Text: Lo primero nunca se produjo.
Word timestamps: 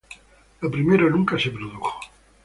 Lo 0.61 0.71
primero 0.71 1.11
nunca 1.11 1.37
se 1.37 1.51
produjo. 1.51 1.93